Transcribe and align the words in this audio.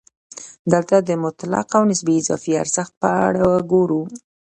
دلته 0.71 0.97
د 1.01 1.09
مطلق 1.23 1.67
او 1.77 1.83
نسبي 1.91 2.15
اضافي 2.21 2.53
ارزښت 2.63 2.93
په 3.01 3.09
اړه 3.25 3.45
ګورو 3.71 4.01